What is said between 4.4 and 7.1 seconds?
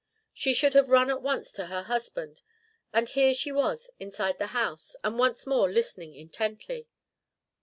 house, and once more listening intently.